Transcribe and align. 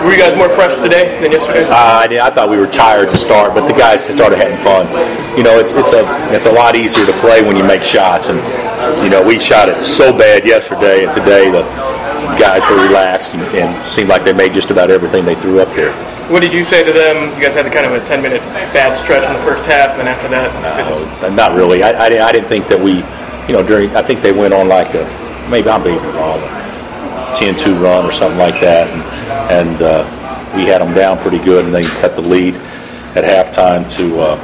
Were 0.00 0.10
you 0.10 0.18
guys 0.18 0.34
more 0.36 0.48
fresh 0.48 0.74
today 0.80 1.20
than 1.20 1.32
yesterday? 1.32 1.64
Uh, 1.64 1.74
I, 1.76 2.06
did, 2.06 2.18
I 2.18 2.30
thought 2.30 2.48
we 2.48 2.56
were 2.56 2.66
tired 2.66 3.10
to 3.10 3.16
start, 3.16 3.52
but 3.52 3.66
the 3.66 3.74
guys 3.74 4.02
started 4.02 4.36
having 4.36 4.56
fun. 4.56 4.88
You 5.36 5.44
know, 5.44 5.60
it's, 5.60 5.74
it's 5.74 5.92
a 5.92 6.02
it's 6.34 6.46
a 6.46 6.50
lot 6.50 6.74
easier 6.74 7.04
to 7.04 7.12
play 7.20 7.42
when 7.42 7.56
you 7.56 7.62
make 7.62 7.82
shots, 7.82 8.30
and 8.30 8.40
you 9.04 9.10
know 9.10 9.22
we 9.22 9.38
shot 9.38 9.68
it 9.68 9.84
so 9.84 10.10
bad 10.10 10.46
yesterday, 10.46 11.04
and 11.04 11.12
today 11.14 11.50
the 11.50 11.62
guys 12.40 12.64
were 12.70 12.82
relaxed 12.82 13.34
and, 13.34 13.42
and 13.54 13.68
seemed 13.84 14.08
like 14.08 14.24
they 14.24 14.32
made 14.32 14.52
just 14.52 14.70
about 14.70 14.90
everything 14.90 15.24
they 15.24 15.34
threw 15.34 15.60
up 15.60 15.68
there. 15.76 15.92
What 16.32 16.40
did 16.40 16.52
you 16.52 16.64
say 16.64 16.82
to 16.82 16.92
them? 16.92 17.28
You 17.36 17.44
guys 17.44 17.54
had 17.54 17.70
kind 17.70 17.84
of 17.84 17.92
a 17.92 18.04
10 18.06 18.22
minute 18.22 18.40
bad 18.72 18.96
stretch 18.96 19.26
in 19.26 19.32
the 19.32 19.44
first 19.44 19.66
half, 19.66 19.90
and 19.90 20.00
then 20.00 20.08
after 20.08 20.28
that? 20.28 21.22
Uh, 21.22 21.28
not 21.30 21.54
really. 21.54 21.82
I, 21.82 21.90
I, 21.90 22.28
I, 22.28 22.32
didn't 22.32 22.48
think 22.48 22.66
that 22.68 22.80
we, 22.80 23.04
you 23.46 23.52
know, 23.52 23.62
during, 23.62 23.94
I 23.94 24.02
think 24.02 24.22
they 24.22 24.32
went 24.32 24.54
on 24.54 24.68
like 24.68 24.94
a, 24.94 25.04
maybe 25.50 25.68
I'm 25.68 25.82
being 25.82 25.98
wrong, 26.16 26.40
a 27.32 27.36
10 27.36 27.56
2 27.56 27.74
run 27.76 28.04
or 28.04 28.12
something 28.12 28.38
like 28.38 28.60
that. 28.60 28.88
And, 28.90 29.68
and 29.68 29.82
uh, 29.82 30.56
we 30.56 30.64
had 30.64 30.80
them 30.80 30.94
down 30.94 31.18
pretty 31.18 31.38
good, 31.38 31.64
and 31.64 31.74
they 31.74 31.82
cut 31.82 32.14
the 32.14 32.22
lead 32.22 32.54
at 33.14 33.24
halftime 33.24 33.90
to 33.92 34.20
uh, 34.20 34.38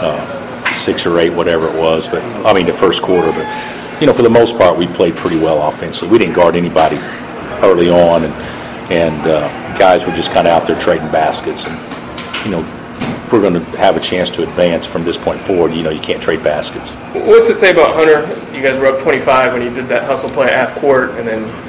uh, 0.00 0.74
six 0.74 1.06
or 1.06 1.18
eight, 1.18 1.30
whatever 1.30 1.66
it 1.68 1.78
was. 1.78 2.06
But, 2.08 2.22
I 2.46 2.52
mean, 2.52 2.66
the 2.66 2.72
first 2.72 3.02
quarter. 3.02 3.30
But, 3.32 4.00
you 4.00 4.06
know, 4.06 4.12
for 4.12 4.22
the 4.22 4.30
most 4.30 4.56
part, 4.56 4.78
we 4.78 4.86
played 4.86 5.16
pretty 5.16 5.38
well 5.38 5.68
offensively. 5.68 6.08
We 6.10 6.18
didn't 6.18 6.34
guard 6.34 6.56
anybody 6.56 6.96
early 7.62 7.90
on, 7.90 8.24
and, 8.24 8.34
and, 8.92 9.26
uh, 9.26 9.78
guys 9.78 10.06
were 10.06 10.12
just 10.12 10.30
kind 10.30 10.46
of 10.46 10.52
out 10.52 10.66
there 10.66 10.78
trading 10.78 11.10
baskets. 11.10 11.66
And, 11.66 11.74
you 12.44 12.50
know, 12.50 12.60
if 13.24 13.32
we're 13.32 13.40
going 13.40 13.54
to 13.54 13.78
have 13.78 13.96
a 13.96 14.00
chance 14.00 14.30
to 14.30 14.42
advance 14.42 14.86
from 14.86 15.04
this 15.04 15.16
point 15.16 15.40
forward, 15.40 15.72
you 15.72 15.82
know, 15.82 15.90
you 15.90 16.00
can't 16.00 16.22
trade 16.22 16.42
baskets. 16.42 16.94
What's 17.14 17.48
it 17.48 17.58
say 17.58 17.70
about 17.70 17.94
Hunter? 17.94 18.28
You 18.54 18.62
guys 18.62 18.78
were 18.78 18.86
up 18.86 19.00
25 19.00 19.54
when 19.54 19.62
you 19.62 19.70
did 19.70 19.88
that 19.88 20.04
hustle 20.04 20.28
play 20.28 20.46
at 20.46 20.52
half 20.52 20.78
court, 20.78 21.10
and 21.12 21.26
then 21.26 21.63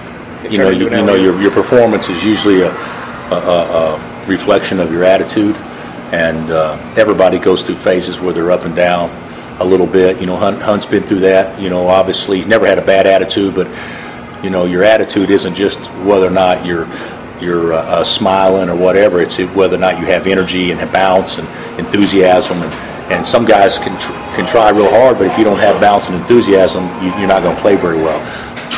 you 0.51 0.57
know, 0.57 0.69
you, 0.69 0.85
you 0.85 1.03
know, 1.03 1.15
your, 1.15 1.39
your 1.41 1.51
performance 1.51 2.09
is 2.09 2.23
usually 2.23 2.61
a, 2.61 2.71
a, 2.71 3.35
a 3.35 4.25
reflection 4.27 4.79
of 4.79 4.91
your 4.91 5.03
attitude, 5.03 5.55
and 6.11 6.51
uh, 6.51 6.77
everybody 6.97 7.39
goes 7.39 7.63
through 7.63 7.75
phases 7.75 8.19
where 8.19 8.33
they're 8.33 8.51
up 8.51 8.65
and 8.65 8.75
down 8.75 9.09
a 9.59 9.65
little 9.65 9.87
bit. 9.87 10.19
You 10.19 10.25
know, 10.25 10.35
Hunt, 10.35 10.61
Hunt's 10.61 10.85
been 10.85 11.03
through 11.03 11.21
that. 11.21 11.59
You 11.59 11.69
know, 11.69 11.87
obviously 11.87 12.37
he's 12.37 12.47
never 12.47 12.65
had 12.65 12.77
a 12.77 12.85
bad 12.85 13.07
attitude, 13.07 13.55
but 13.55 13.67
you 14.43 14.49
know, 14.49 14.65
your 14.65 14.83
attitude 14.83 15.29
isn't 15.29 15.55
just 15.55 15.85
whether 16.03 16.27
or 16.27 16.31
not 16.31 16.65
you're 16.65 16.87
you're 17.41 17.73
uh, 17.73 17.77
uh, 17.77 18.03
smiling 18.03 18.69
or 18.69 18.75
whatever. 18.75 19.21
It's 19.21 19.37
whether 19.37 19.75
or 19.75 19.79
not 19.79 19.99
you 19.99 20.05
have 20.05 20.27
energy 20.27 20.71
and 20.71 20.91
bounce 20.91 21.37
and 21.37 21.47
enthusiasm. 21.79 22.61
And, 22.61 22.73
and 23.11 23.27
some 23.27 23.45
guys 23.45 23.77
can, 23.77 23.99
tr- 23.99 24.13
can 24.35 24.47
try 24.47 24.69
real 24.69 24.89
hard, 24.89 25.17
but 25.17 25.27
if 25.27 25.37
you 25.37 25.43
don't 25.43 25.59
have 25.59 25.79
bounce 25.79 26.07
and 26.07 26.15
enthusiasm, 26.15 26.83
you, 27.03 27.11
are 27.11 27.27
not 27.27 27.43
going 27.43 27.55
to 27.55 27.61
play 27.61 27.75
very 27.75 27.97
well. 27.97 28.19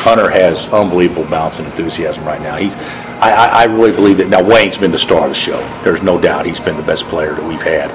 Hunter 0.08 0.30
has 0.30 0.72
unbelievable 0.72 1.24
bounce 1.24 1.58
and 1.58 1.68
enthusiasm 1.68 2.24
right 2.24 2.40
now. 2.40 2.56
He's, 2.56 2.74
I, 3.20 3.50
I 3.52 3.64
really 3.64 3.92
believe 3.92 4.16
that. 4.16 4.30
Now 4.30 4.42
Wayne's 4.42 4.78
been 4.78 4.90
the 4.90 4.96
star 4.96 5.24
of 5.24 5.28
the 5.28 5.34
show. 5.34 5.58
There's 5.84 6.02
no 6.02 6.18
doubt 6.18 6.46
he's 6.46 6.60
been 6.60 6.78
the 6.78 6.82
best 6.82 7.04
player 7.08 7.34
that 7.34 7.44
we've 7.46 7.60
had, 7.60 7.90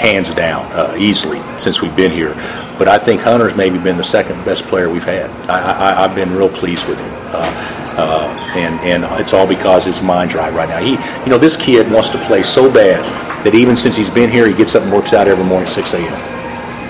hands 0.00 0.32
down, 0.32 0.64
uh, 0.72 0.96
easily 0.98 1.42
since 1.58 1.82
we've 1.82 1.94
been 1.94 2.10
here. 2.10 2.32
But 2.78 2.88
I 2.88 2.98
think 2.98 3.20
Hunter's 3.20 3.54
maybe 3.54 3.76
been 3.76 3.98
the 3.98 4.02
second 4.02 4.42
best 4.46 4.64
player 4.64 4.88
we've 4.88 5.04
had. 5.04 5.28
I, 5.46 6.08
have 6.08 6.14
been 6.14 6.34
real 6.34 6.48
pleased 6.48 6.88
with 6.88 6.98
him. 6.98 7.12
Uh, 7.26 7.84
uh, 7.98 8.52
and 8.56 8.80
and 8.80 9.20
it's 9.20 9.34
all 9.34 9.46
because 9.46 9.84
his 9.84 10.00
mind's 10.00 10.34
right 10.34 10.54
right 10.54 10.70
now. 10.70 10.78
He, 10.78 10.92
you 11.24 11.28
know, 11.28 11.36
this 11.36 11.54
kid 11.54 11.92
wants 11.92 12.08
to 12.10 12.18
play 12.26 12.42
so 12.42 12.72
bad 12.72 13.04
that 13.44 13.54
even 13.54 13.76
since 13.76 13.94
he's 13.94 14.08
been 14.08 14.30
here, 14.30 14.48
he 14.48 14.54
gets 14.54 14.74
up 14.74 14.84
and 14.84 14.92
works 14.92 15.12
out 15.12 15.28
every 15.28 15.44
morning 15.44 15.66
at 15.66 15.74
6 15.74 15.92
a.m. 15.94 16.37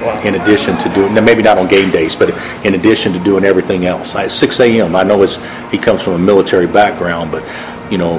Wow. 0.01 0.17
In 0.23 0.37
addition 0.37 0.77
to 0.79 0.89
doing, 0.95 1.13
maybe 1.13 1.43
not 1.43 1.59
on 1.59 1.67
game 1.67 1.91
days, 1.91 2.15
but 2.15 2.31
in 2.65 2.75
addition 2.75 3.13
to 3.13 3.19
doing 3.19 3.45
everything 3.45 3.87
else. 3.87 4.15
At 4.15 4.31
6 4.31 4.61
a.m. 4.61 4.95
I 4.95 5.03
know 5.03 5.23
it's, 5.23 5.39
he 5.71 5.79
comes 5.79 6.03
from 6.03 6.15
a 6.15 6.19
military 6.19 6.67
background, 6.67 7.33
but 7.33 7.43
you 7.91 7.99
know, 7.99 8.19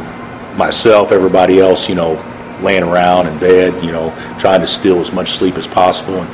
myself, 0.57 1.11
everybody 1.11 1.59
else, 1.59 1.87
you 1.87 1.95
know, 1.95 2.13
laying 2.61 2.83
around 2.83 3.27
in 3.27 3.39
bed, 3.39 3.83
you 3.83 3.91
know, 3.91 4.13
trying 4.39 4.61
to 4.61 4.67
steal 4.67 4.99
as 4.99 5.11
much 5.11 5.31
sleep 5.31 5.55
as 5.55 5.67
possible. 5.67 6.21
And 6.21 6.29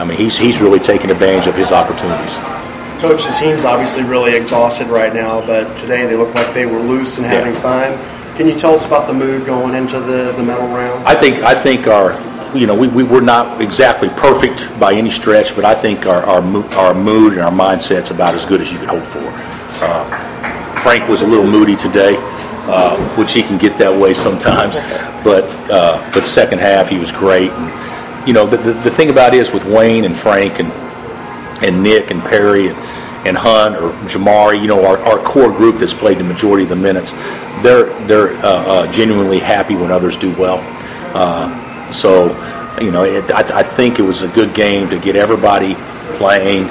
I 0.00 0.04
mean, 0.04 0.18
he's 0.18 0.36
he's 0.36 0.60
really 0.60 0.78
taking 0.78 1.10
advantage 1.10 1.46
of 1.46 1.56
his 1.56 1.72
opportunities. 1.72 2.38
Coach, 3.00 3.24
the 3.24 3.34
team's 3.40 3.64
obviously 3.64 4.04
really 4.04 4.34
exhausted 4.34 4.88
right 4.88 5.14
now, 5.14 5.44
but 5.46 5.74
today 5.76 6.06
they 6.06 6.16
look 6.16 6.34
like 6.34 6.52
they 6.52 6.66
were 6.66 6.80
loose 6.80 7.16
and 7.16 7.26
having 7.26 7.54
yeah. 7.54 7.60
fun. 7.60 8.36
Can 8.36 8.46
you 8.46 8.58
tell 8.58 8.74
us 8.74 8.86
about 8.86 9.06
the 9.06 9.14
mood 9.14 9.46
going 9.46 9.74
into 9.74 9.98
the, 10.00 10.32
the 10.32 10.42
medal 10.42 10.68
round? 10.68 11.06
I 11.06 11.14
think 11.14 11.36
I 11.38 11.54
think 11.54 11.86
our 11.86 12.12
you 12.54 12.66
know 12.66 12.74
we, 12.74 12.88
we 12.88 13.02
we're 13.02 13.20
not 13.20 13.60
exactly 13.60 14.08
perfect 14.10 14.68
by 14.78 14.92
any 14.94 15.10
stretch, 15.10 15.54
but 15.54 15.64
I 15.64 15.74
think 15.74 16.06
our 16.06 16.22
our, 16.24 16.42
our 16.74 16.94
mood 16.94 17.32
and 17.34 17.42
our 17.42 17.52
mindset's 17.52 18.10
about 18.10 18.34
as 18.34 18.44
good 18.44 18.60
as 18.60 18.72
you 18.72 18.78
could 18.78 18.88
hope 18.88 19.04
for. 19.04 19.22
Uh, 19.82 20.80
Frank 20.80 21.08
was 21.08 21.22
a 21.22 21.26
little 21.26 21.46
moody 21.46 21.76
today, 21.76 22.16
uh, 22.18 22.96
which 23.16 23.32
he 23.32 23.42
can 23.42 23.58
get 23.58 23.76
that 23.78 23.94
way 23.94 24.14
sometimes, 24.14 24.78
but 25.24 25.44
uh, 25.70 26.10
but 26.12 26.26
second 26.26 26.58
half 26.58 26.88
he 26.88 26.98
was 26.98 27.12
great. 27.12 27.50
And, 27.50 28.28
you 28.28 28.34
know 28.34 28.46
the, 28.46 28.58
the, 28.58 28.72
the 28.72 28.90
thing 28.90 29.10
about 29.10 29.34
it 29.34 29.40
is 29.40 29.50
with 29.50 29.64
Wayne 29.64 30.04
and 30.04 30.16
Frank 30.16 30.60
and 30.60 30.70
and 31.62 31.82
Nick 31.82 32.10
and 32.10 32.22
Perry 32.22 32.68
and, 32.68 32.76
and 33.26 33.36
Hunt 33.36 33.76
or 33.76 33.90
Jamari, 34.08 34.60
you 34.60 34.66
know, 34.66 34.86
our, 34.86 34.98
our 34.98 35.18
core 35.18 35.52
group 35.52 35.78
that's 35.78 35.94
played 35.94 36.18
the 36.18 36.24
majority 36.24 36.62
of 36.62 36.70
the 36.70 36.76
minutes, 36.76 37.12
they're 37.62 37.86
they're 38.06 38.32
uh, 38.38 38.64
uh, 38.66 38.92
genuinely 38.92 39.38
happy 39.38 39.74
when 39.76 39.90
others 39.90 40.16
do 40.16 40.34
well. 40.36 40.58
Uh, 41.14 41.59
so, 41.92 42.28
you 42.80 42.90
know, 42.90 43.04
it, 43.04 43.30
I, 43.30 43.60
I, 43.60 43.62
think 43.62 43.98
it 43.98 44.02
was 44.02 44.22
a 44.22 44.28
good 44.28 44.54
game 44.54 44.88
to 44.90 44.98
get 44.98 45.16
everybody 45.16 45.74
playing. 46.16 46.68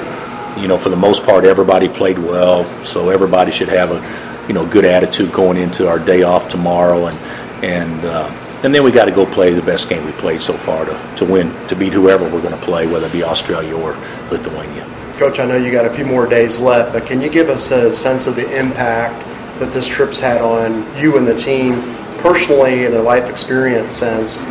You 0.60 0.68
know, 0.68 0.78
for 0.78 0.88
the 0.88 0.96
most 0.96 1.24
part, 1.24 1.44
everybody 1.44 1.88
played 1.88 2.18
well, 2.18 2.64
so 2.84 3.08
everybody 3.08 3.50
should 3.50 3.68
have 3.68 3.90
a 3.90 4.46
you 4.48 4.54
know 4.54 4.66
good 4.66 4.84
attitude 4.84 5.32
going 5.32 5.56
into 5.56 5.88
our 5.88 5.98
day 5.98 6.22
off 6.22 6.48
tomorrow, 6.48 7.06
and 7.06 7.16
and 7.64 8.04
uh, 8.04 8.28
and 8.62 8.74
then 8.74 8.82
we 8.82 8.90
got 8.90 9.06
to 9.06 9.12
go 9.12 9.24
play 9.24 9.52
the 9.52 9.62
best 9.62 9.88
game 9.88 10.04
we 10.04 10.12
played 10.12 10.42
so 10.42 10.52
far 10.52 10.84
to, 10.84 11.14
to 11.16 11.24
win, 11.24 11.54
to 11.68 11.76
beat 11.76 11.92
whoever 11.92 12.24
we're 12.24 12.42
going 12.42 12.58
to 12.58 12.64
play, 12.64 12.86
whether 12.86 13.06
it 13.06 13.12
be 13.12 13.22
Australia 13.22 13.74
or 13.74 13.92
Lithuania. 14.30 14.84
Coach, 15.14 15.38
I 15.38 15.46
know 15.46 15.56
you 15.56 15.72
got 15.72 15.86
a 15.86 15.94
few 15.94 16.04
more 16.04 16.26
days 16.26 16.60
left, 16.60 16.92
but 16.92 17.06
can 17.06 17.20
you 17.20 17.30
give 17.30 17.48
us 17.48 17.70
a 17.70 17.92
sense 17.92 18.26
of 18.26 18.36
the 18.36 18.50
impact 18.58 19.26
that 19.60 19.72
this 19.72 19.86
trip's 19.86 20.20
had 20.20 20.42
on 20.42 20.84
you 20.96 21.16
and 21.16 21.26
the 21.26 21.34
team 21.34 21.80
personally 22.18 22.84
in 22.84 22.94
a 22.94 23.02
life 23.02 23.30
experience 23.30 23.94
sense, 23.94 24.42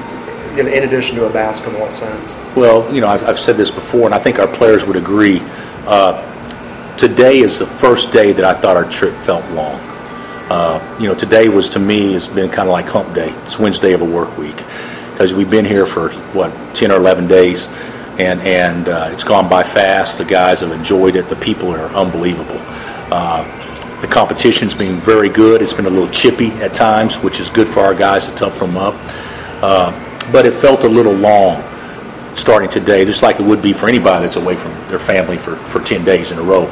in 0.68 0.84
addition 0.84 1.16
to 1.18 1.26
a 1.26 1.30
basketball 1.30 1.92
sense? 1.92 2.36
Well, 2.56 2.94
you 2.94 3.02
know, 3.02 3.08
I've, 3.08 3.24
I've 3.24 3.40
said 3.40 3.58
this 3.58 3.72
before, 3.72 4.06
and 4.06 4.14
I 4.14 4.20
think 4.20 4.40
our 4.40 4.48
players 4.48 4.86
would 4.86 4.96
agree. 4.96 5.42
Uh, 5.86 6.26
today 6.98 7.40
is 7.40 7.60
the 7.60 7.66
first 7.66 8.12
day 8.12 8.34
that 8.34 8.46
I 8.46 8.54
thought 8.54 8.76
our 8.76 8.90
trip 8.90 9.16
felt 9.16 9.50
long. 9.52 9.80
Uh, 10.50 10.98
you 11.00 11.08
know, 11.08 11.16
today 11.16 11.48
was 11.48 11.70
to 11.70 11.80
me 11.80 12.14
has 12.14 12.28
been 12.28 12.50
kind 12.50 12.68
of 12.68 12.74
like 12.74 12.88
hump 12.88 13.14
day. 13.14 13.30
It's 13.46 13.60
Wednesday 13.60 13.94
of 13.94 14.02
a 14.02 14.06
work 14.06 14.36
week 14.38 14.58
because 15.12 15.34
we've 15.34 15.50
been 15.50 15.66
here 15.66 15.86
for 15.86 16.10
what 16.34 16.52
ten 16.74 16.92
or 16.92 16.96
eleven 16.96 17.28
days, 17.28 17.68
and 18.18 18.42
and 18.42 18.90
uh, 18.90 19.10
it's 19.12 19.24
gone 19.24 19.48
by 19.48 19.64
fast. 19.64 20.18
The 20.18 20.26
guys 20.26 20.62
have 20.62 20.72
enjoyed 20.72 21.16
it. 21.16 21.30
The 21.30 21.36
people 21.36 21.70
are 21.70 21.88
unbelievable. 21.90 22.60
Uh, 23.12 23.44
the 24.02 24.08
competition's 24.08 24.74
been 24.74 25.00
very 25.02 25.30
good. 25.30 25.62
It's 25.62 25.74
been 25.74 25.86
a 25.86 25.90
little 25.90 26.10
chippy 26.10 26.52
at 26.54 26.74
times, 26.74 27.18
which 27.18 27.40
is 27.40 27.50
good 27.50 27.68
for 27.68 27.82
our 27.82 27.94
guys 27.94 28.26
to 28.28 28.34
toughen 28.34 28.74
them 28.74 28.78
up. 28.78 28.96
But 30.32 30.46
it 30.46 30.54
felt 30.54 30.84
a 30.84 30.90
little 30.90 31.14
long 31.14 31.64
starting 32.36 32.70
today, 32.70 33.06
just 33.06 33.22
like 33.22 33.40
it 33.40 33.44
would 33.44 33.62
be 33.62 33.74
for 33.74 33.90
anybody 33.90 34.26
that's 34.26 34.38
away 34.38 34.56
from 34.56 34.72
their 34.90 35.00
family 35.00 35.38
for, 35.38 35.56
for 35.58 35.82
10 35.82 36.06
days 36.06 36.32
in 36.32 36.40
a 36.40 36.44
row. 36.44 36.68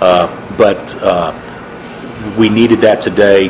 Uh, 0.00 0.56
but 0.56 0.94
uh, 1.02 1.32
we 2.38 2.48
needed 2.48 2.80
that 2.80 3.00
today, 3.00 3.48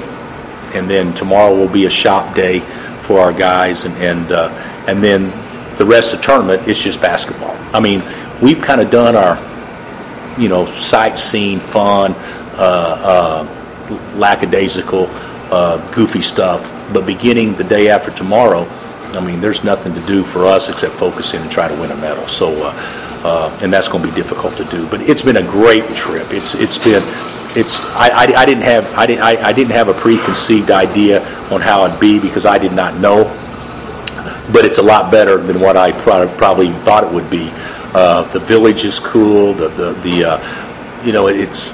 and 0.75 0.89
then 0.89 1.15
tomorrow 1.15 1.55
will 1.55 1.69
be 1.69 1.87
a 1.87 1.91
shop 1.91 2.35
day 2.35 2.61
for 3.01 3.21
our 3.21 3.33
guys, 3.33 3.85
and 3.85 3.97
and 3.97 4.33
uh, 4.33 4.49
and 4.87 5.03
then 5.03 5.31
the 5.77 5.85
rest 5.85 6.13
of 6.13 6.21
the 6.21 6.27
tournament 6.27 6.69
is 6.69 6.79
just 6.79 7.01
basketball. 7.01 7.57
I 7.75 7.81
mean, 7.81 8.03
we've 8.43 8.61
kind 8.61 8.81
of 8.81 8.91
done 8.91 9.17
our, 9.17 9.39
you 10.39 10.49
know, 10.49 10.67
sightseeing, 10.67 11.59
fun, 11.59 12.13
uh, 12.57 13.47
uh, 13.49 14.15
lackadaisical, 14.15 15.07
uh, 15.51 15.91
goofy 15.93 16.21
stuff. 16.21 16.71
But 16.93 17.07
beginning 17.07 17.55
the 17.55 17.65
day 17.65 17.89
after 17.89 18.11
tomorrow, 18.11 18.65
I 19.17 19.21
mean, 19.21 19.41
there's 19.41 19.65
nothing 19.65 19.95
to 19.95 20.07
do 20.07 20.23
for 20.23 20.47
us 20.47 20.69
except 20.69 20.95
focus 20.95 21.35
in 21.35 21.43
and 21.43 21.51
try 21.51 21.69
to 21.69 21.75
win 21.81 21.91
a 21.91 21.97
medal. 21.97 22.27
So, 22.29 22.53
uh, 22.65 22.73
uh, 23.25 23.59
and 23.63 23.73
that's 23.73 23.89
going 23.89 24.03
to 24.05 24.09
be 24.09 24.15
difficult 24.15 24.57
to 24.57 24.65
do. 24.65 24.87
But 24.89 25.03
it's 25.03 25.23
been 25.23 25.37
a 25.37 25.43
great 25.43 25.95
trip. 25.95 26.33
It's 26.33 26.55
it's 26.55 26.79
been 26.79 27.03
it's 27.57 27.81
I, 27.81 28.09
I, 28.09 28.41
I, 28.43 28.47
didn't 28.47 28.63
have 28.63 28.87
I 28.95 29.07
didn't 29.07 29.23
I, 29.23 29.43
I, 29.43 29.53
didn't 29.53 29.73
have 29.73 29.89
a 29.89 29.95
preconceived 29.95 30.71
idea 30.71 31.23
on 31.53 31.61
how 31.61 31.85
it'd 31.85 31.99
be 31.99 32.19
because 32.19 32.47
I 32.47 32.59
did 32.59 32.73
not 32.73 32.97
know. 32.99 33.25
But 34.53 34.65
it's 34.65 34.79
a 34.79 34.83
lot 34.83 35.11
better 35.11 35.37
than 35.39 35.61
what 35.61 35.77
I 35.77 35.93
pro- 35.93 36.29
probably 36.37 36.71
thought 36.73 37.05
it 37.05 37.13
would 37.13 37.31
be. 37.31 37.51
Uh, 37.93 38.23
the 38.33 38.39
village 38.39 38.85
is 38.85 38.99
cool. 39.01 39.53
The 39.53 39.69
the 39.69 39.93
the 39.95 40.25
uh, 40.25 41.05
you 41.05 41.13
know 41.13 41.27
it's 41.27 41.73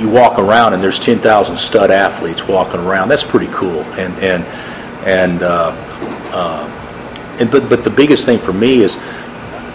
you 0.00 0.08
walk 0.08 0.38
around 0.38 0.74
and 0.74 0.82
there's 0.82 0.98
ten 0.98 1.18
thousand 1.18 1.56
stud 1.56 1.90
athletes 1.90 2.46
walking 2.46 2.80
around. 2.80 3.08
That's 3.08 3.24
pretty 3.24 3.48
cool. 3.52 3.82
And 3.94 4.14
and 4.18 4.44
and 5.06 5.42
uh, 5.42 5.72
uh 6.36 7.36
and 7.40 7.50
but 7.50 7.68
but 7.68 7.84
the 7.84 7.90
biggest 7.90 8.24
thing 8.24 8.38
for 8.38 8.52
me 8.52 8.82
is 8.82 8.96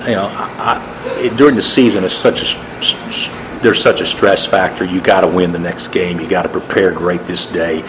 you 0.01 0.15
know 0.17 0.29
I, 0.31 0.81
it, 1.17 1.37
during 1.37 1.55
the 1.55 1.61
season 1.61 2.03
is 2.03 2.13
such 2.13 2.41
a 2.41 3.41
there's 3.61 3.81
such 3.81 4.01
a 4.01 4.05
stress 4.05 4.45
factor. 4.45 4.83
You 4.83 5.01
got 5.01 5.21
to 5.21 5.27
win 5.27 5.51
the 5.51 5.59
next 5.59 5.89
game. 5.89 6.19
You 6.19 6.27
got 6.27 6.43
to 6.43 6.49
prepare 6.49 6.91
great 6.91 7.25
this 7.25 7.45
day, 7.45 7.83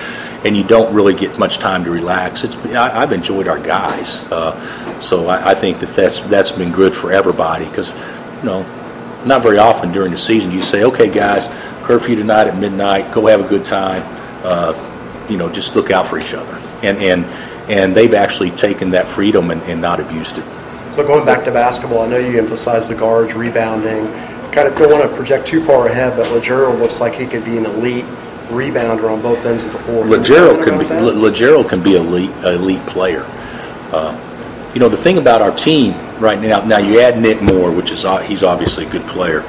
and 0.44 0.56
you 0.56 0.64
don't 0.64 0.94
really 0.94 1.14
get 1.14 1.38
much 1.38 1.58
time 1.58 1.84
to 1.84 1.90
relax. 1.90 2.44
It's 2.44 2.56
I, 2.56 3.00
I've 3.02 3.12
enjoyed 3.12 3.48
our 3.48 3.58
guys, 3.58 4.24
uh, 4.30 5.00
so 5.00 5.28
I, 5.28 5.52
I 5.52 5.54
think 5.54 5.78
that 5.80 5.90
that's 5.90 6.20
that's 6.20 6.52
been 6.52 6.72
good 6.72 6.94
for 6.94 7.12
everybody 7.12 7.64
because 7.64 7.90
you 7.90 8.44
know 8.44 8.62
not 9.24 9.42
very 9.42 9.58
often 9.58 9.92
during 9.92 10.10
the 10.10 10.16
season 10.16 10.50
you 10.50 10.62
say, 10.62 10.84
okay, 10.84 11.08
guys, 11.08 11.48
curfew 11.84 12.16
tonight 12.16 12.48
at 12.48 12.56
midnight. 12.56 13.12
Go 13.12 13.26
have 13.26 13.40
a 13.40 13.48
good 13.48 13.64
time. 13.64 14.02
Uh, 14.44 14.74
you 15.28 15.36
know, 15.36 15.48
just 15.48 15.74
look 15.74 15.90
out 15.90 16.06
for 16.06 16.18
each 16.18 16.34
other, 16.34 16.54
and 16.82 16.98
and 16.98 17.24
and 17.68 17.94
they've 17.94 18.14
actually 18.14 18.50
taken 18.50 18.90
that 18.90 19.08
freedom 19.08 19.50
and, 19.50 19.62
and 19.62 19.80
not 19.80 20.00
abused 20.00 20.38
it. 20.38 20.44
So 20.94 21.06
going 21.06 21.24
back 21.24 21.44
to 21.44 21.50
basketball, 21.50 22.02
I 22.02 22.08
know 22.08 22.18
you 22.18 22.38
emphasize 22.38 22.88
the 22.88 22.94
guards 22.94 23.32
rebounding. 23.34 24.06
Kind 24.52 24.68
of 24.68 24.76
don't 24.76 24.92
want 24.92 25.08
to 25.08 25.16
project 25.16 25.46
too 25.46 25.64
far 25.64 25.86
ahead, 25.86 26.16
but 26.16 26.30
Lagerald 26.32 26.78
looks 26.78 27.00
like 27.00 27.14
he 27.14 27.26
could 27.26 27.44
be 27.44 27.56
an 27.56 27.64
elite 27.64 28.04
rebounder 28.48 29.10
on 29.10 29.22
both 29.22 29.44
ends 29.46 29.64
of 29.64 29.72
the 29.72 29.78
floor. 29.80 30.04
Lagerald 30.04 30.62
can 30.62 30.78
be? 30.78 30.84
Lagerald 30.84 31.68
can 31.70 31.82
be 31.82 31.96
elite, 31.96 32.30
elite 32.44 32.84
player. 32.86 33.24
Uh, 33.92 34.18
you 34.74 34.80
know 34.80 34.88
the 34.88 34.96
thing 34.96 35.18
about 35.18 35.40
our 35.40 35.54
team 35.54 35.94
right 36.18 36.40
now. 36.40 36.62
Now 36.64 36.78
you 36.78 37.00
add 37.00 37.18
Nick 37.18 37.42
Moore, 37.42 37.70
which 37.70 37.90
is 37.90 38.04
he's 38.26 38.42
obviously 38.42 38.86
a 38.86 38.90
good 38.90 39.06
player, 39.06 39.44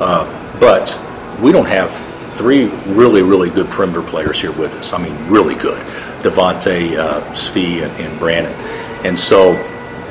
uh, 0.00 0.26
but 0.58 0.98
we 1.40 1.52
don't 1.52 1.66
have 1.66 1.90
three 2.40 2.64
really 2.94 3.20
really 3.20 3.50
good 3.50 3.68
perimeter 3.68 4.02
players 4.02 4.40
here 4.40 4.52
with 4.52 4.74
us. 4.74 4.94
I 4.94 4.98
mean, 4.98 5.14
really 5.28 5.54
good. 5.54 5.80
Devontae, 6.22 6.96
uh, 6.98 7.20
Svi, 7.32 7.82
and, 7.82 7.92
and 8.00 8.18
Brannen, 8.18 8.52
and 9.04 9.18
so 9.18 9.52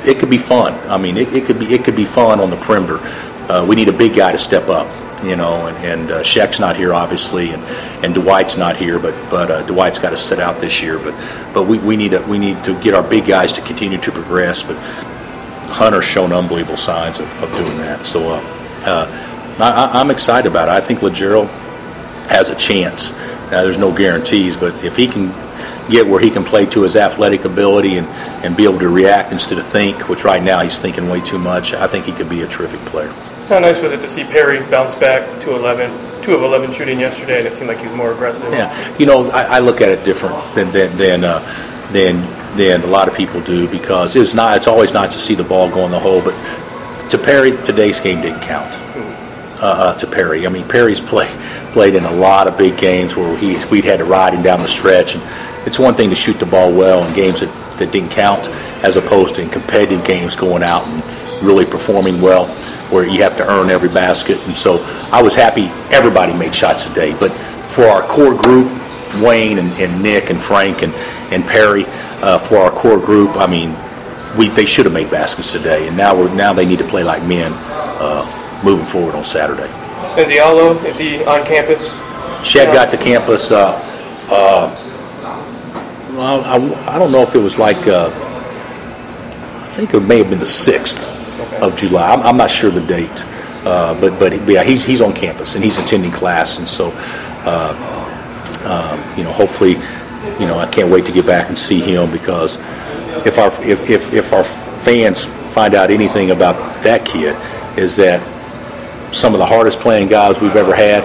it 0.04 0.18
could 0.20 0.30
be 0.30 0.38
fun. 0.38 0.74
I 0.88 0.96
mean, 0.96 1.16
it, 1.16 1.32
it 1.34 1.44
could 1.46 1.58
be 1.58 1.74
it 1.74 1.84
could 1.84 1.96
be 1.96 2.04
fun 2.04 2.38
on 2.38 2.50
the 2.50 2.56
perimeter. 2.56 3.00
Uh, 3.50 3.66
we 3.66 3.74
need 3.74 3.88
a 3.88 3.92
big 3.92 4.14
guy 4.14 4.30
to 4.30 4.38
step 4.38 4.68
up, 4.68 4.88
you 5.24 5.34
know, 5.34 5.66
and, 5.66 5.76
and 5.78 6.10
uh, 6.12 6.22
not 6.60 6.76
here 6.76 6.94
obviously, 6.94 7.50
and, 7.50 7.64
and 8.04 8.14
Dwight's 8.14 8.56
not 8.56 8.76
here, 8.76 9.00
but 9.00 9.14
but 9.28 9.50
uh, 9.50 9.66
Dwight's 9.66 9.98
got 9.98 10.10
to 10.10 10.16
sit 10.16 10.38
out 10.38 10.60
this 10.60 10.80
year. 10.80 11.00
But 11.00 11.14
but 11.52 11.64
we, 11.64 11.80
we 11.80 11.96
need 11.96 12.12
to 12.12 12.20
we 12.22 12.38
need 12.38 12.62
to 12.62 12.80
get 12.80 12.94
our 12.94 13.02
big 13.02 13.26
guys 13.26 13.52
to 13.54 13.60
continue 13.60 13.98
to 13.98 14.12
progress. 14.12 14.62
But 14.62 14.76
Hunter's 15.72 16.04
shown 16.04 16.32
unbelievable 16.32 16.76
signs 16.76 17.18
of, 17.18 17.26
of 17.42 17.50
doing 17.56 17.78
that. 17.78 18.06
So 18.06 18.30
uh, 18.30 18.40
uh, 18.86 19.06
I, 19.58 20.00
I'm 20.00 20.12
excited 20.12 20.48
about 20.48 20.68
it. 20.68 20.72
I 20.72 20.80
think 20.80 21.02
Lagerald 21.02 21.48
has 22.30 22.48
a 22.48 22.54
chance. 22.54 23.12
Now, 23.50 23.62
there's 23.62 23.76
no 23.76 23.92
guarantees, 23.92 24.56
but 24.56 24.84
if 24.84 24.96
he 24.96 25.08
can 25.08 25.28
get 25.90 26.06
where 26.06 26.20
he 26.20 26.30
can 26.30 26.44
play 26.44 26.64
to 26.66 26.82
his 26.82 26.96
athletic 26.96 27.44
ability 27.44 27.98
and, 27.98 28.06
and 28.44 28.56
be 28.56 28.64
able 28.64 28.78
to 28.78 28.88
react 28.88 29.32
instead 29.32 29.58
of 29.58 29.66
think, 29.66 30.08
which 30.08 30.24
right 30.24 30.42
now 30.42 30.60
he's 30.60 30.78
thinking 30.78 31.08
way 31.08 31.20
too 31.20 31.38
much, 31.38 31.74
I 31.74 31.88
think 31.88 32.06
he 32.06 32.12
could 32.12 32.28
be 32.28 32.42
a 32.42 32.46
terrific 32.46 32.80
player. 32.86 33.12
How 33.48 33.58
nice 33.58 33.80
was 33.80 33.90
it 33.90 34.00
to 34.02 34.08
see 34.08 34.22
Perry 34.22 34.60
bounce 34.70 34.94
back 34.94 35.40
to 35.42 35.56
11, 35.56 36.22
2 36.22 36.32
of 36.32 36.42
11 36.44 36.70
shooting 36.70 37.00
yesterday, 37.00 37.38
and 37.38 37.48
it 37.48 37.56
seemed 37.56 37.66
like 37.66 37.78
he 37.78 37.86
was 37.86 37.96
more 37.96 38.12
aggressive. 38.12 38.52
Yeah, 38.52 38.96
you 38.96 39.06
know, 39.06 39.28
I, 39.30 39.56
I 39.56 39.58
look 39.58 39.80
at 39.80 39.88
it 39.88 40.04
different 40.04 40.54
than 40.54 40.70
than 40.70 40.96
than, 40.96 41.24
uh, 41.24 41.40
than 41.90 42.20
than 42.56 42.82
a 42.82 42.86
lot 42.86 43.08
of 43.08 43.14
people 43.14 43.40
do 43.40 43.66
because 43.68 44.14
it's 44.14 44.34
not. 44.34 44.56
It's 44.56 44.68
always 44.68 44.92
nice 44.92 45.12
to 45.14 45.18
see 45.18 45.34
the 45.34 45.42
ball 45.42 45.68
go 45.68 45.84
in 45.84 45.90
the 45.90 45.98
hole, 45.98 46.22
but 46.22 46.34
to 47.10 47.18
Perry, 47.18 47.60
today's 47.62 47.98
game 47.98 48.20
didn't 48.20 48.42
count. 48.42 48.72
Uh, 48.74 49.19
uh, 49.60 49.94
to 49.94 50.06
Perry, 50.06 50.46
I 50.46 50.50
mean, 50.50 50.66
Perry's 50.66 51.00
play, 51.00 51.28
played 51.72 51.94
in 51.94 52.04
a 52.04 52.10
lot 52.10 52.48
of 52.48 52.56
big 52.56 52.78
games 52.78 53.14
where 53.14 53.36
he 53.36 53.62
we'd 53.66 53.84
had 53.84 53.98
to 53.98 54.04
ride 54.04 54.34
him 54.34 54.42
down 54.42 54.60
the 54.60 54.68
stretch, 54.68 55.14
and 55.14 55.22
it's 55.66 55.78
one 55.78 55.94
thing 55.94 56.10
to 56.10 56.16
shoot 56.16 56.38
the 56.38 56.46
ball 56.46 56.72
well 56.72 57.04
in 57.06 57.14
games 57.14 57.40
that, 57.40 57.78
that 57.78 57.92
didn't 57.92 58.10
count, 58.10 58.48
as 58.82 58.96
opposed 58.96 59.34
to 59.34 59.42
in 59.42 59.50
competitive 59.50 60.04
games 60.04 60.34
going 60.34 60.62
out 60.62 60.86
and 60.86 61.02
really 61.42 61.66
performing 61.66 62.20
well, 62.20 62.46
where 62.90 63.06
you 63.06 63.22
have 63.22 63.36
to 63.36 63.46
earn 63.46 63.70
every 63.70 63.88
basket. 63.88 64.38
And 64.40 64.56
so 64.56 64.82
I 65.12 65.22
was 65.22 65.34
happy 65.34 65.66
everybody 65.94 66.32
made 66.32 66.54
shots 66.54 66.84
today, 66.84 67.14
but 67.18 67.30
for 67.68 67.84
our 67.84 68.02
core 68.06 68.34
group, 68.34 68.72
Wayne 69.22 69.58
and, 69.58 69.72
and 69.74 70.02
Nick 70.02 70.30
and 70.30 70.40
Frank 70.40 70.82
and, 70.82 70.94
and 71.32 71.44
Perry, 71.44 71.84
uh, 72.22 72.38
for 72.38 72.56
our 72.56 72.70
core 72.70 72.98
group, 72.98 73.36
I 73.36 73.46
mean, 73.46 73.76
we 74.38 74.48
they 74.48 74.64
should 74.64 74.86
have 74.86 74.94
made 74.94 75.10
baskets 75.10 75.52
today, 75.52 75.88
and 75.88 75.96
now 75.96 76.14
now 76.34 76.52
they 76.52 76.64
need 76.64 76.78
to 76.78 76.86
play 76.86 77.02
like 77.02 77.22
men 77.24 77.52
uh, 77.52 78.39
moving 78.64 78.86
forward 78.86 79.14
on 79.14 79.24
Saturday. 79.24 79.68
And 80.18 80.30
Diallo, 80.30 80.84
is 80.84 80.98
he 80.98 81.24
on 81.24 81.46
campus? 81.46 81.94
Cheick 82.42 82.72
got 82.72 82.90
to 82.90 82.96
campus. 82.96 83.50
Uh, 83.50 83.72
uh, 84.30 84.70
well, 86.16 86.44
I, 86.44 86.94
I 86.94 86.98
don't 86.98 87.12
know 87.12 87.22
if 87.22 87.34
it 87.34 87.38
was 87.38 87.58
like 87.58 87.86
uh, 87.86 88.10
I 89.60 89.68
think 89.70 89.94
it 89.94 90.00
may 90.00 90.18
have 90.18 90.30
been 90.30 90.38
the 90.38 90.46
sixth 90.46 91.08
of 91.62 91.76
July. 91.76 92.12
I'm, 92.12 92.20
I'm 92.22 92.36
not 92.36 92.50
sure 92.50 92.70
the 92.70 92.80
date, 92.80 93.24
uh, 93.64 93.98
but 94.00 94.18
but 94.18 94.48
yeah, 94.48 94.64
he's 94.64 94.84
he's 94.84 95.00
on 95.00 95.12
campus 95.12 95.54
and 95.54 95.62
he's 95.62 95.78
attending 95.78 96.10
class, 96.10 96.58
and 96.58 96.66
so 96.66 96.92
uh, 97.44 97.74
um, 98.64 99.18
you 99.18 99.24
know 99.24 99.32
hopefully 99.32 99.72
you 100.40 100.46
know 100.46 100.58
I 100.58 100.66
can't 100.66 100.90
wait 100.90 101.06
to 101.06 101.12
get 101.12 101.26
back 101.26 101.48
and 101.48 101.56
see 101.56 101.80
him 101.80 102.10
because 102.10 102.56
if 103.24 103.38
our 103.38 103.48
if 103.62 103.88
if, 103.88 104.12
if 104.12 104.32
our 104.32 104.44
fans 104.44 105.24
find 105.54 105.74
out 105.74 105.90
anything 105.90 106.30
about 106.30 106.82
that 106.82 107.04
kid 107.04 107.36
is 107.78 107.96
that 107.96 108.20
some 109.12 109.34
of 109.34 109.38
the 109.38 109.46
hardest 109.46 109.80
playing 109.80 110.08
guys 110.08 110.40
we've 110.40 110.56
ever 110.56 110.74
had. 110.74 111.02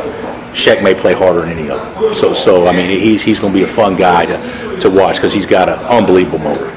Cheick 0.54 0.82
may 0.82 0.96
play 0.96 1.14
harder 1.14 1.42
than 1.42 1.50
any 1.50 1.70
of 1.70 1.80
them. 1.80 2.14
So, 2.16 2.32
so 2.32 2.68
I 2.68 2.72
mean, 2.72 2.90
he's, 2.90 3.22
he's 3.22 3.40
going 3.40 3.52
to 3.52 3.60
be 3.60 3.64
a 3.64 3.68
fun 3.68 3.96
guy 3.96 4.26
to, 4.26 4.80
to 4.80 4.90
watch 4.90 5.18
because 5.18 5.34
he's 5.34 5.46
got 5.46 5.68
an 5.68 5.80
unbelievable 5.80 6.40
motor. 6.40 6.68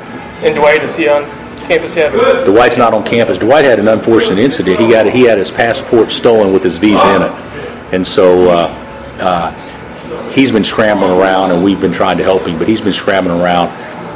And 0.43 0.55
Dwight, 0.55 0.83
is 0.83 0.97
he 0.97 1.09
on 1.09 1.25
campus 1.59 1.95
yet? 1.95 2.13
Dwight's 2.45 2.77
not 2.77 2.95
on 2.95 3.05
campus. 3.05 3.39
Dwight 3.39 3.65
had 3.65 3.79
an 3.79 3.89
unfortunate 3.89 4.39
incident. 4.39 4.79
He 4.81 4.91
got 4.91 5.07
he 5.07 5.23
had 5.23 5.39
his 5.39 5.51
passport 5.51 6.11
stolen 6.11 6.53
with 6.53 6.63
his 6.63 6.79
visa 6.79 7.17
in 7.17 7.23
it, 7.23 7.33
and 7.93 8.07
so 8.07 8.49
uh, 8.51 8.67
uh, 9.21 10.31
he's 10.31 10.51
been 10.51 10.65
scrambling 10.65 11.13
around, 11.13 11.51
and 11.51 11.63
we've 11.63 11.81
been 11.81 11.93
trying 11.93 12.19
to 12.19 12.25
help 12.25 12.47
him. 12.47 12.59
But 12.59 12.69
he's 12.69 12.81
been 12.81 12.93
scrambling 12.93 13.41
around, 13.41 13.69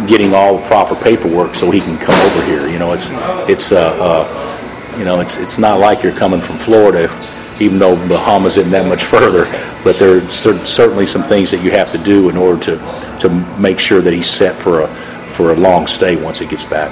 getting 0.08 0.34
all 0.34 0.58
the 0.58 0.66
proper 0.66 0.94
paperwork 0.94 1.54
so 1.54 1.70
he 1.70 1.80
can 1.80 1.98
come 1.98 2.14
over 2.30 2.44
here. 2.44 2.68
You 2.68 2.78
know, 2.78 2.92
it's 2.92 3.10
it's 3.48 3.72
uh, 3.72 3.96
uh, 4.00 4.71
you 4.98 5.04
know 5.04 5.20
it's 5.20 5.38
it's 5.38 5.58
not 5.58 5.78
like 5.80 6.02
you're 6.02 6.14
coming 6.14 6.40
from 6.40 6.58
Florida. 6.58 7.10
Even 7.60 7.78
though 7.78 7.94
Bahamas 8.08 8.56
isn't 8.56 8.72
that 8.72 8.86
much 8.86 9.04
further, 9.14 9.44
but 9.84 9.98
there's 9.98 10.32
cer- 10.32 10.64
certainly 10.64 11.06
some 11.06 11.22
things 11.22 11.50
that 11.50 11.62
you 11.62 11.70
have 11.70 11.90
to 11.90 11.98
do 11.98 12.28
in 12.28 12.36
order 12.36 12.58
to, 12.64 13.18
to 13.20 13.28
make 13.60 13.78
sure 13.78 14.00
that 14.00 14.12
he's 14.12 14.28
set 14.28 14.56
for 14.56 14.80
a 14.80 14.88
for 15.32 15.52
a 15.52 15.56
long 15.56 15.86
stay 15.86 16.16
once 16.16 16.38
he 16.38 16.46
gets 16.46 16.64
back. 16.64 16.90